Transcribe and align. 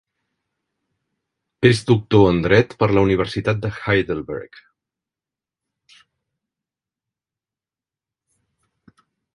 És 1.69 1.81
doctor 1.89 2.23
en 2.29 2.39
dret 2.45 2.73
per 2.79 2.87
la 2.93 3.03
Universitat 3.09 3.61
de 3.67 3.73
Heidelberg. 3.77 4.59